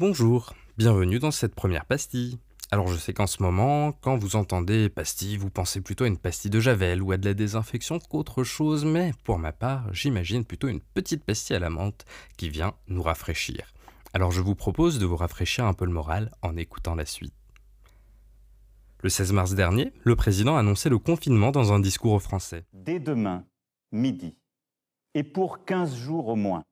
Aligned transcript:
Bonjour, 0.00 0.54
bienvenue 0.76 1.20
dans 1.20 1.30
cette 1.30 1.54
première 1.54 1.84
pastille. 1.84 2.40
Alors 2.72 2.88
je 2.88 2.96
sais 2.96 3.12
qu'en 3.12 3.28
ce 3.28 3.40
moment, 3.40 3.92
quand 3.92 4.16
vous 4.16 4.34
entendez 4.34 4.88
pastille, 4.88 5.36
vous 5.36 5.50
pensez 5.50 5.80
plutôt 5.80 6.02
à 6.02 6.08
une 6.08 6.18
pastille 6.18 6.50
de 6.50 6.58
Javel 6.58 7.00
ou 7.00 7.12
à 7.12 7.16
de 7.16 7.24
la 7.24 7.32
désinfection 7.32 8.00
qu'autre 8.00 8.42
chose, 8.42 8.84
mais 8.84 9.12
pour 9.22 9.38
ma 9.38 9.52
part, 9.52 9.86
j'imagine 9.94 10.44
plutôt 10.44 10.66
une 10.66 10.80
petite 10.80 11.22
pastille 11.22 11.54
à 11.54 11.60
la 11.60 11.70
menthe 11.70 12.04
qui 12.36 12.48
vient 12.48 12.74
nous 12.88 13.04
rafraîchir. 13.04 13.72
Alors 14.12 14.32
je 14.32 14.40
vous 14.40 14.56
propose 14.56 14.98
de 14.98 15.06
vous 15.06 15.14
rafraîchir 15.14 15.64
un 15.64 15.74
peu 15.74 15.84
le 15.84 15.92
moral 15.92 16.32
en 16.42 16.56
écoutant 16.56 16.96
la 16.96 17.06
suite. 17.06 17.36
Le 19.00 19.08
16 19.08 19.32
mars 19.32 19.54
dernier, 19.54 19.92
le 20.02 20.16
président 20.16 20.56
a 20.56 20.58
annoncé 20.58 20.88
le 20.88 20.98
confinement 20.98 21.52
dans 21.52 21.72
un 21.72 21.78
discours 21.78 22.14
aux 22.14 22.18
Français. 22.18 22.64
Dès 22.72 22.98
demain, 22.98 23.44
midi, 23.92 24.36
et 25.14 25.22
pour 25.22 25.64
15 25.64 25.94
jours 25.94 26.26
au 26.26 26.36
moins, 26.36 26.64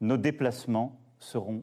nos 0.00 0.16
déplacements 0.16 0.98
seront 1.18 1.62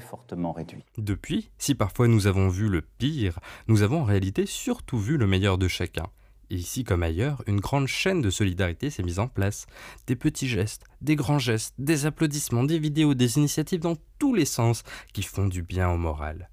fortement 0.00 0.52
réduit. 0.52 0.84
Depuis, 0.98 1.50
si 1.58 1.74
parfois 1.74 2.08
nous 2.08 2.26
avons 2.26 2.48
vu 2.48 2.68
le 2.68 2.82
pire, 2.82 3.38
nous 3.68 3.82
avons 3.82 4.00
en 4.00 4.04
réalité 4.04 4.46
surtout 4.46 4.98
vu 4.98 5.16
le 5.16 5.26
meilleur 5.26 5.58
de 5.58 5.68
chacun. 5.68 6.06
Ici 6.50 6.84
comme 6.84 7.02
ailleurs, 7.02 7.42
une 7.46 7.60
grande 7.60 7.86
chaîne 7.86 8.20
de 8.20 8.30
solidarité 8.30 8.90
s'est 8.90 9.02
mise 9.02 9.18
en 9.18 9.28
place. 9.28 9.66
Des 10.06 10.16
petits 10.16 10.48
gestes, 10.48 10.84
des 11.00 11.16
grands 11.16 11.38
gestes, 11.38 11.74
des 11.78 12.06
applaudissements, 12.06 12.64
des 12.64 12.78
vidéos, 12.78 13.14
des 13.14 13.38
initiatives 13.38 13.80
dans 13.80 13.96
tous 14.18 14.34
les 14.34 14.44
sens 14.44 14.82
qui 15.12 15.22
font 15.22 15.46
du 15.46 15.62
bien 15.62 15.90
au 15.90 15.96
moral. 15.96 16.50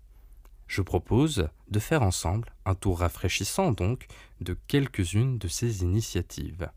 Je 0.67 0.81
propose 0.81 1.49
de 1.69 1.79
faire 1.79 2.01
ensemble 2.01 2.53
un 2.65 2.75
tour 2.75 2.99
rafraîchissant 2.99 3.71
donc 3.73 4.07
de 4.39 4.57
quelques-unes 4.67 5.37
de 5.37 5.49
ces 5.49 5.83
initiatives. 5.83 6.69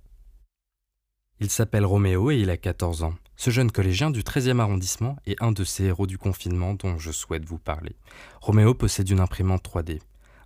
Il 1.41 1.51
s'appelle 1.51 1.85
Roméo 1.85 2.31
et 2.31 2.39
il 2.39 2.49
a 2.49 2.57
14 2.57 3.03
ans. 3.03 3.15
Ce 3.37 3.51
jeune 3.51 3.73
collégien 3.73 4.11
du 4.11 4.23
13e 4.23 4.61
arrondissement 4.61 5.17
est 5.27 5.43
un 5.43 5.51
de 5.51 5.65
ces 5.65 5.85
héros 5.85 6.07
du 6.07 6.17
confinement 6.17 6.75
dont 6.75 6.97
je 6.97 7.11
souhaite 7.11 7.45
vous 7.45 7.59
parler. 7.59 7.97
Roméo 8.41 8.73
possède 8.75 9.11
une 9.11 9.19
imprimante 9.19 9.65
3D. 9.69 9.99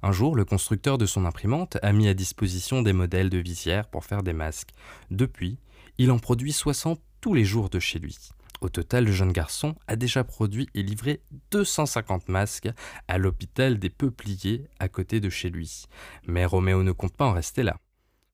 Un 0.03 0.13
jour, 0.13 0.35
le 0.35 0.47
constructeur 0.47 0.97
de 0.97 1.05
son 1.05 1.27
imprimante 1.27 1.77
a 1.83 1.93
mis 1.93 2.09
à 2.09 2.15
disposition 2.15 2.81
des 2.81 2.95
modèles 2.95 3.29
de 3.29 3.37
visières 3.37 3.89
pour 3.89 4.05
faire 4.07 4.23
des 4.23 4.33
masques. 4.33 4.71
Depuis, 5.11 5.59
il 5.99 6.11
en 6.11 6.19
produit 6.19 6.53
60 6.53 6.99
tous 7.21 7.35
les 7.35 7.45
jours 7.45 7.69
de 7.69 7.81
chez 7.81 7.99
lui. 7.99 8.17
Au 8.63 8.71
total, 8.71 9.05
le 9.05 9.13
jeune 9.13 9.33
garçon 9.33 9.75
a 9.89 9.97
déjà 9.97 10.25
produit 10.25 10.69
et 10.75 10.83
livré 10.83 11.21
250 11.51 12.29
masques 12.29 12.71
à 13.09 13.19
l'hôpital 13.19 13.79
des 13.79 13.91
Peupliers 13.91 14.65
à 14.79 14.89
côté 14.89 15.21
de 15.21 15.29
chez 15.29 15.51
lui. 15.51 15.85
Mais 16.27 16.47
Roméo 16.47 16.83
ne 16.83 16.93
compte 16.93 17.17
pas 17.17 17.27
en 17.27 17.33
rester 17.33 17.63
là. 17.63 17.77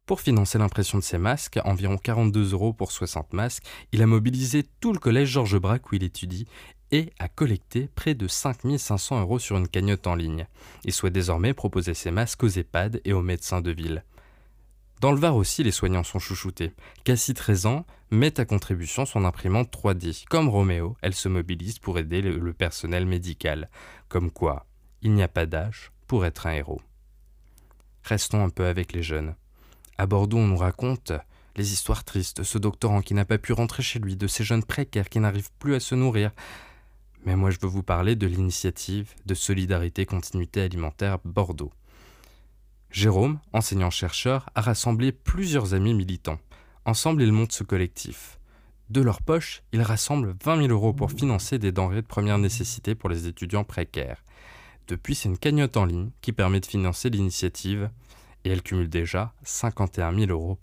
Pour 0.07 0.21
financer 0.21 0.59
l'impression 0.59 0.99
de 0.99 1.03
ces 1.03 1.17
masques, 1.17 1.59
environ 1.65 1.97
42 1.97 2.53
euros 2.53 2.75
pour 2.75 2.93
60 2.93 3.33
masques, 3.33 3.65
il 3.91 4.03
a 4.03 4.07
mobilisé 4.07 4.63
tout 4.79 4.93
le 4.93 4.99
collège 4.99 5.31
Georges 5.31 5.59
Braque 5.59 5.91
où 5.91 5.95
il 5.95 6.05
étudie 6.05 6.47
et 6.91 7.11
a 7.19 7.29
collecté 7.29 7.89
près 7.95 8.15
de 8.15 8.29
5500 8.29 9.23
euros 9.23 9.39
sur 9.39 9.57
une 9.57 9.67
cagnotte 9.67 10.07
en 10.07 10.15
ligne. 10.15 10.47
Il 10.85 10.93
souhaite 10.93 11.15
désormais 11.15 11.55
proposer 11.55 11.95
ces 11.95 12.11
masques 12.11 12.43
aux 12.43 12.49
EHPAD 12.49 13.01
et 13.07 13.15
aux 13.15 13.23
médecins 13.23 13.63
de 13.63 13.71
ville. 13.71 14.05
Dans 15.01 15.11
le 15.11 15.19
Var 15.19 15.35
aussi, 15.35 15.63
les 15.63 15.71
soignants 15.71 16.05
sont 16.05 16.19
chouchoutés. 16.19 16.75
Cassie, 17.05 17.33
13 17.33 17.65
ans, 17.65 17.87
met 18.11 18.39
à 18.39 18.45
contribution 18.45 19.07
son 19.07 19.25
imprimante 19.25 19.73
3D. 19.73 20.27
Comme 20.29 20.51
Roméo, 20.51 20.99
elle 21.01 21.15
se 21.15 21.31
mobilise 21.31 21.79
pour 21.79 21.99
aider 21.99 22.21
le 22.21 22.53
personnel 22.53 23.07
médical. 23.07 23.71
Comme 24.11 24.31
quoi, 24.31 24.67
il 25.01 25.13
n'y 25.15 25.23
a 25.23 25.29
pas 25.29 25.47
d'âge 25.47 25.93
pour 26.07 26.27
être 26.27 26.47
un 26.47 26.53
héros. 26.53 26.83
Restons 28.03 28.45
un 28.45 28.51
peu 28.51 28.67
avec 28.67 28.93
les 28.93 29.03
jeunes. 29.03 29.35
À 29.97 30.07
Bordeaux, 30.07 30.39
on 30.39 30.49
nous 30.49 30.57
raconte 30.57 31.13
les 31.57 31.73
histoires 31.73 32.03
tristes, 32.03 32.43
ce 32.43 32.59
doctorant 32.59 33.01
qui 33.01 33.15
n'a 33.15 33.25
pas 33.25 33.39
pu 33.39 33.53
rentrer 33.53 33.83
chez 33.83 34.01
lui, 34.01 34.17
de 34.17 34.27
ces 34.27 34.43
jeunes 34.43 34.65
précaires 34.65 35.09
qui 35.09 35.21
n'arrivent 35.21 35.53
plus 35.59 35.75
à 35.75 35.81
se 35.81 35.95
nourrir. 35.95 36.33
Mais 37.25 37.37
moi, 37.37 37.51
je 37.51 37.59
veux 37.61 37.69
vous 37.69 37.85
parler 37.85 38.17
de 38.17 38.27
l'initiative 38.27 39.15
de 39.25 39.35
solidarité 39.35 40.05
continuité 40.05 40.63
alimentaire 40.63 41.19
Bordeaux. 41.25 41.73
Jérôme, 42.91 43.39
enseignant-chercheur, 43.53 44.51
a 44.55 44.61
rassemblé 44.61 45.13
plusieurs 45.13 45.75
amis 45.75 45.95
militants. 45.95 46.39
Ensemble, 46.85 47.23
ils 47.23 47.33
montent 47.33 47.53
ce 47.53 47.65
collectif. 47.65 48.39
De 48.91 49.01
leur 49.01 49.23
poche, 49.23 49.63
ils 49.73 49.83
rassemblent 49.83 50.35
20 50.45 50.57
000 50.59 50.69
euros 50.69 50.93
pour 50.93 51.11
financer 51.11 51.59
des 51.59 51.73
denrées 51.73 52.03
de 52.03 52.07
première 52.07 52.39
nécessité 52.39 52.95
pour 52.95 53.09
les 53.09 53.27
étudiants 53.27 53.65
précaires. 53.65 54.25
Depuis, 54.89 55.15
c'est 55.15 55.29
une 55.29 55.39
cagnotte 55.39 55.77
en 55.77 55.87
ligne 55.87 56.11
qui 56.21 56.33
permet 56.33 56.61
de 56.61 56.67
financer 56.67 57.09
l'initiative 57.09 57.91
et 58.45 58.51
elle 58.51 58.63
cumule 58.63 58.89
déjà 58.89 59.33
51 59.43 60.15
000 60.15 60.31
euros. 60.31 60.59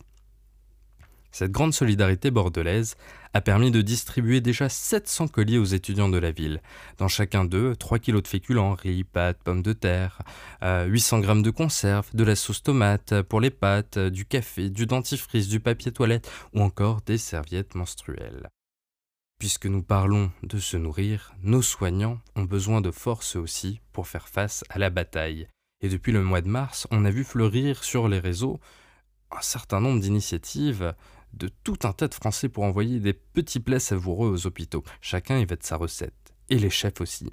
Cette 1.32 1.50
grande 1.50 1.72
solidarité 1.72 2.30
bordelaise 2.30 2.94
a 3.32 3.40
permis 3.40 3.70
de 3.70 3.80
distribuer 3.80 4.42
déjà 4.42 4.68
700 4.68 5.28
colis 5.28 5.56
aux 5.56 5.64
étudiants 5.64 6.10
de 6.10 6.18
la 6.18 6.30
ville. 6.30 6.60
Dans 6.98 7.08
chacun 7.08 7.46
d'eux, 7.46 7.74
3 7.74 7.98
kilos 7.98 8.22
de 8.22 8.28
féculents, 8.28 8.74
riz, 8.74 9.02
pâtes, 9.04 9.42
pommes 9.42 9.62
de 9.62 9.72
terre, 9.72 10.18
800 10.62 11.18
euh, 11.18 11.20
grammes 11.22 11.42
de 11.42 11.50
conserve, 11.50 12.14
de 12.14 12.22
la 12.22 12.36
sauce 12.36 12.62
tomate 12.62 13.22
pour 13.22 13.40
les 13.40 13.50
pâtes, 13.50 13.98
du 13.98 14.26
café, 14.26 14.68
du 14.68 14.84
dentifrice, 14.84 15.48
du 15.48 15.58
papier 15.58 15.90
toilette 15.90 16.30
ou 16.52 16.60
encore 16.60 17.00
des 17.06 17.16
serviettes 17.16 17.74
menstruelles. 17.74 18.50
Puisque 19.38 19.66
nous 19.66 19.82
parlons 19.82 20.30
de 20.42 20.58
se 20.58 20.76
nourrir, 20.76 21.34
nos 21.42 21.62
soignants 21.62 22.20
ont 22.36 22.44
besoin 22.44 22.82
de 22.82 22.90
force 22.90 23.36
aussi 23.36 23.80
pour 23.92 24.06
faire 24.06 24.28
face 24.28 24.64
à 24.68 24.78
la 24.78 24.90
bataille. 24.90 25.48
Et 25.82 25.88
depuis 25.88 26.12
le 26.12 26.22
mois 26.22 26.40
de 26.40 26.48
mars, 26.48 26.86
on 26.90 27.04
a 27.04 27.10
vu 27.10 27.24
fleurir 27.24 27.84
sur 27.84 28.08
les 28.08 28.20
réseaux 28.20 28.60
un 29.30 29.42
certain 29.42 29.80
nombre 29.80 30.00
d'initiatives 30.00 30.94
de 31.32 31.48
tout 31.64 31.78
un 31.84 31.92
tas 31.92 32.08
de 32.08 32.14
Français 32.14 32.48
pour 32.48 32.64
envoyer 32.64 33.00
des 33.00 33.12
petits 33.12 33.60
plats 33.60 33.80
savoureux 33.80 34.30
aux 34.30 34.46
hôpitaux. 34.46 34.84
Chacun 35.00 35.38
y 35.38 35.44
va 35.44 35.56
de 35.56 35.62
sa 35.62 35.76
recette. 35.76 36.34
Et 36.50 36.58
les 36.58 36.70
chefs 36.70 37.00
aussi. 37.00 37.30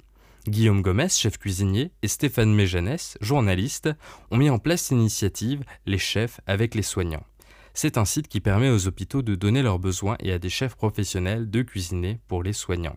Guillaume 0.48 0.80
Gomez, 0.80 1.10
chef 1.10 1.36
cuisinier, 1.36 1.92
et 2.02 2.08
Stéphane 2.08 2.54
Méjanès, 2.54 3.18
journaliste, 3.20 3.90
ont 4.30 4.38
mis 4.38 4.48
en 4.48 4.58
place 4.58 4.90
l'initiative 4.90 5.62
Les 5.84 5.98
chefs 5.98 6.40
avec 6.46 6.74
les 6.74 6.82
soignants. 6.82 7.26
C'est 7.74 7.98
un 7.98 8.06
site 8.06 8.26
qui 8.26 8.40
permet 8.40 8.70
aux 8.70 8.88
hôpitaux 8.88 9.22
de 9.22 9.34
donner 9.34 9.62
leurs 9.62 9.78
besoins 9.78 10.16
et 10.20 10.32
à 10.32 10.38
des 10.38 10.48
chefs 10.48 10.74
professionnels 10.74 11.50
de 11.50 11.62
cuisiner 11.62 12.18
pour 12.26 12.42
les 12.42 12.54
soignants. 12.54 12.96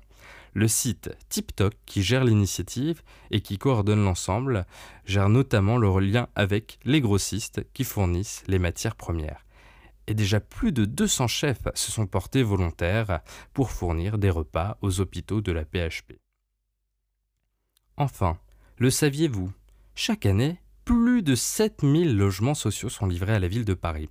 Le 0.53 0.68
site 0.68 1.09
TipTok, 1.30 1.74
qui 1.86 2.03
gère 2.03 2.24
l'initiative 2.24 3.02
et 3.31 3.41
qui 3.41 3.58
coordonne 3.58 4.03
l'ensemble, 4.03 4.66
gère 5.06 5.30
notamment 5.30 5.78
le 5.78 6.00
lien 6.00 6.28
avec 6.36 6.80
les 6.86 7.02
grossistes 7.02 7.66
qui 7.74 7.84
fournissent 7.84 8.44
les 8.47 8.59
matières 8.59 8.96
premières. 8.96 9.46
Et 10.06 10.13
déjà 10.13 10.40
plus 10.40 10.72
de 10.72 10.86
200 10.86 11.28
chefs 11.28 11.68
se 11.74 11.92
sont 11.92 12.08
portés 12.08 12.44
volontaires 12.44 13.22
pour 13.53 13.72
fournir 13.72 14.18
des 14.18 14.30
repas 14.30 14.78
aux 14.81 15.00
hôpitaux 15.00 15.42
de 15.42 15.52
la 15.52 15.66
PHP. 15.66 16.19
Enfin, 17.97 18.38
le 18.78 18.90
saviez-vous? 18.90 19.52
Chaque 19.96 20.25
année, 20.25 20.59
plus 20.86 21.24
de 21.24 21.36
7000 21.36 22.18
logements 22.18 22.53
sociaux 22.53 22.90
sont 22.90 23.06
livrés 23.06 23.36
à 23.36 23.40
la 23.40 23.47
ville 23.47 23.66
de 23.66 23.74
Paris. 23.74 24.09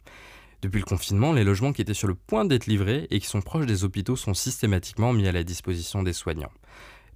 Depuis 0.62 0.78
le 0.78 0.84
confinement, 0.84 1.32
les 1.32 1.42
logements 1.42 1.72
qui 1.72 1.82
étaient 1.82 1.92
sur 1.92 2.06
le 2.06 2.14
point 2.14 2.44
d'être 2.44 2.66
livrés 2.66 3.08
et 3.10 3.18
qui 3.18 3.26
sont 3.26 3.42
proches 3.42 3.66
des 3.66 3.82
hôpitaux 3.82 4.14
sont 4.14 4.32
systématiquement 4.32 5.12
mis 5.12 5.26
à 5.26 5.32
la 5.32 5.42
disposition 5.42 6.04
des 6.04 6.12
soignants. 6.12 6.52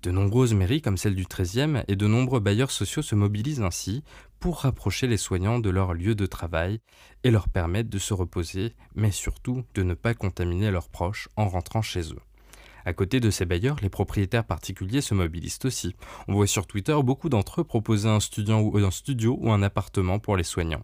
De 0.03 0.11
nombreuses 0.11 0.53
mairies, 0.53 0.83
comme 0.83 0.97
celle 0.97 1.15
du 1.15 1.27
13e, 1.27 1.84
et 1.87 1.95
de 1.95 2.07
nombreux 2.09 2.41
bailleurs 2.41 2.73
sociaux 2.73 3.03
se 3.03 3.15
mobilisent 3.15 3.62
ainsi 3.62 4.03
pour 4.41 4.59
rapprocher 4.59 5.07
les 5.07 5.17
soignants 5.17 5.61
de 5.61 5.71
leur 5.71 5.95
lieu 5.95 6.17
de 6.17 6.27
travail 6.27 6.81
et 7.23 7.31
leur 7.31 7.49
permettre 7.49 7.89
de 7.89 7.99
se 7.99 8.15
reposer, 8.15 8.75
mais 8.97 9.12
surtout 9.12 9.63
de 9.75 9.84
ne 9.84 9.95
pas 9.95 10.15
contaminer 10.15 10.73
leurs 10.73 10.89
proches 10.89 11.28
en 11.37 11.49
rentrant 11.49 11.83
chez 11.83 12.13
eux. 12.13 12.21
À 12.84 12.93
côté 12.95 13.21
de 13.21 13.31
ces 13.31 13.47
bailleurs, 13.47 13.78
les 13.81 13.89
propriétaires 13.89 14.45
particuliers 14.45 15.01
se 15.01 15.15
mobilisent 15.15 15.59
aussi. 15.65 15.95
On 16.27 16.34
voit 16.34 16.47
sur 16.49 16.67
Twitter 16.67 16.97
beaucoup 17.03 17.28
d'entre 17.28 17.61
eux 17.61 17.65
proposer 17.65 18.09
un 18.09 18.21
studio, 18.21 18.77
un 18.77 18.91
studio 18.91 19.39
ou 19.41 19.53
un 19.53 19.63
appartement 19.63 20.19
pour 20.19 20.37
les 20.37 20.45
soignants. 20.45 20.83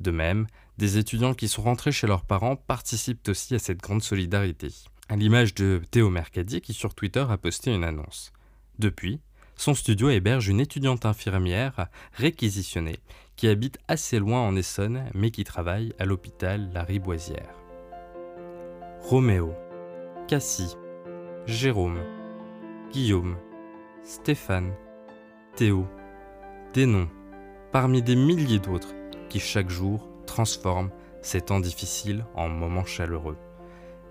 De 0.00 0.10
même, 0.10 0.46
des 0.78 0.98
étudiants 0.98 1.34
qui 1.34 1.48
sont 1.48 1.62
rentrés 1.62 1.92
chez 1.92 2.06
leurs 2.06 2.24
parents 2.24 2.56
participent 2.56 3.28
aussi 3.28 3.54
à 3.54 3.58
cette 3.58 3.80
grande 3.80 4.02
solidarité. 4.02 4.68
À 5.08 5.16
l'image 5.16 5.54
de 5.54 5.80
Théo 5.90 6.10
Mercadier 6.10 6.60
qui 6.60 6.74
sur 6.74 6.94
Twitter 6.94 7.24
a 7.28 7.38
posté 7.38 7.72
une 7.72 7.84
annonce. 7.84 8.32
Depuis, 8.78 9.20
son 9.56 9.74
studio 9.74 10.10
héberge 10.10 10.48
une 10.48 10.60
étudiante 10.60 11.06
infirmière 11.06 11.86
réquisitionnée 12.12 12.98
qui 13.36 13.48
habite 13.48 13.78
assez 13.88 14.18
loin 14.18 14.40
en 14.40 14.54
Essonne 14.54 15.04
mais 15.14 15.30
qui 15.30 15.44
travaille 15.44 15.94
à 15.98 16.04
l'hôpital 16.04 16.70
La 16.74 16.82
Riboisière. 16.82 17.54
Roméo, 19.02 19.54
Cassie, 20.28 20.76
Jérôme, 21.46 22.00
Guillaume, 22.92 23.36
Stéphane, 24.02 24.72
Théo, 25.54 25.86
des 26.74 26.86
parmi 27.72 28.02
des 28.02 28.16
milliers 28.16 28.58
d'autres 28.58 28.94
qui 29.28 29.40
chaque 29.40 29.70
jour 29.70 30.08
transforment 30.26 30.90
ces 31.22 31.40
temps 31.40 31.60
difficiles 31.60 32.24
en 32.34 32.48
moments 32.48 32.84
chaleureux. 32.84 33.36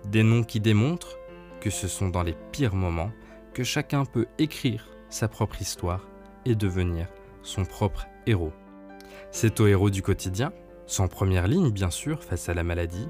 Des 0.06 0.22
noms 0.22 0.44
qui 0.44 0.60
démontrent 0.60 1.18
que 1.60 1.70
ce 1.70 1.88
sont 1.88 2.08
dans 2.08 2.22
les 2.22 2.36
pires 2.52 2.74
moments 2.74 3.10
que 3.54 3.64
chacun 3.64 4.04
peut 4.04 4.26
écrire 4.38 4.88
sa 5.08 5.28
propre 5.28 5.62
histoire 5.62 6.06
et 6.44 6.54
devenir 6.54 7.08
son 7.42 7.64
propre 7.64 8.06
héros. 8.26 8.52
C'est 9.30 9.60
au 9.60 9.66
héros 9.66 9.90
du 9.90 10.02
quotidien, 10.02 10.52
sans 10.86 11.08
première 11.08 11.48
ligne 11.48 11.70
bien 11.70 11.90
sûr 11.90 12.22
face 12.22 12.48
à 12.48 12.54
la 12.54 12.62
maladie, 12.62 13.08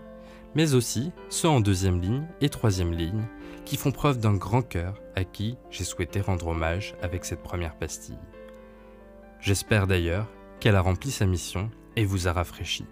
mais 0.54 0.74
aussi 0.74 1.12
ceux 1.28 1.48
en 1.48 1.60
deuxième 1.60 2.00
ligne 2.00 2.26
et 2.40 2.48
troisième 2.48 2.92
ligne 2.92 3.24
qui 3.64 3.76
font 3.76 3.90
preuve 3.90 4.18
d'un 4.18 4.34
grand 4.34 4.62
cœur 4.62 5.02
à 5.16 5.24
qui 5.24 5.58
j'ai 5.70 5.84
souhaité 5.84 6.20
rendre 6.20 6.46
hommage 6.48 6.94
avec 7.02 7.24
cette 7.24 7.42
première 7.42 7.76
pastille. 7.76 8.18
J'espère 9.40 9.86
d'ailleurs 9.86 10.28
qu'elle 10.60 10.76
a 10.76 10.80
rempli 10.80 11.10
sa 11.10 11.26
mission 11.26 11.70
et 11.96 12.04
vous 12.04 12.28
a 12.28 12.32
rafraîchi. 12.32 12.84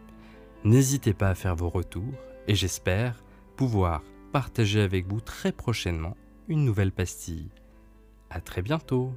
N'hésitez 0.64 1.12
pas 1.12 1.28
à 1.28 1.34
faire 1.34 1.54
vos 1.54 1.68
retours 1.68 2.14
et 2.48 2.54
j'espère 2.54 3.22
pouvoir 3.56 4.02
partager 4.32 4.80
avec 4.80 5.06
vous 5.06 5.20
très 5.20 5.52
prochainement 5.52 6.16
une 6.48 6.64
nouvelle 6.64 6.92
pastille. 6.92 7.50
À 8.30 8.40
très 8.40 8.62
bientôt 8.62 9.12